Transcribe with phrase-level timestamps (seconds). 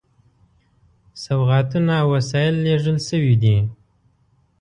[1.23, 3.57] سوغاتونه او وسایل لېږل شوي دي.